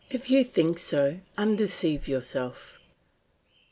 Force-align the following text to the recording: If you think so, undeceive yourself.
If 0.09 0.31
you 0.31 0.43
think 0.43 0.79
so, 0.79 1.19
undeceive 1.37 2.07
yourself. 2.07 2.79